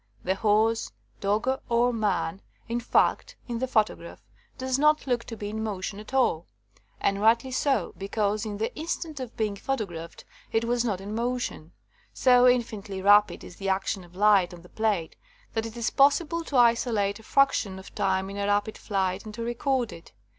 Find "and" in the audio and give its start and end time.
6.99-7.21, 19.23-19.35